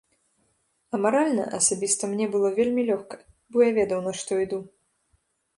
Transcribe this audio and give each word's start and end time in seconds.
А 0.93 0.99
маральна 1.03 1.43
асабіста 1.59 2.03
мне 2.13 2.25
было 2.37 2.47
вельмі 2.59 2.81
лёгка, 2.89 3.15
бо 3.53 3.57
я 3.69 3.77
ведаў, 3.79 3.99
на 4.07 4.13
што 4.23 4.43
іду. 4.49 4.59